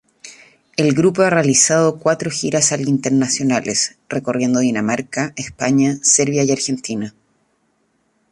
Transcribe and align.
El 0.77 0.93
grupo 0.95 1.21
ha 1.21 1.29
realizado 1.29 1.99
cuatro 1.99 2.31
giras 2.31 2.71
al 2.71 2.89
internacionales, 2.89 3.99
recorriendo 4.09 4.59
Dinamarca, 4.61 5.31
España, 5.35 5.99
Serbia 6.01 6.43
y 6.43 6.49
Argentina. 6.49 7.13